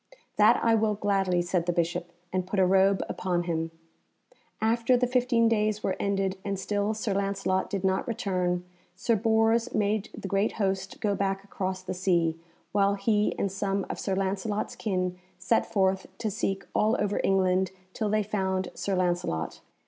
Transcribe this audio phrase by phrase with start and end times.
[0.37, 3.69] "That I will gladly," said the Bishop, and put a robe upon him.
[4.59, 9.75] After the fifteen days were ended, and still Sir Lancelot did not return, Sir Bors
[9.75, 12.35] made the great host go back across the sea,
[12.71, 17.69] while he and some of Sir Lancelot's kin set forth to seek all over England
[17.93, 19.61] till they found Sir Lancelot.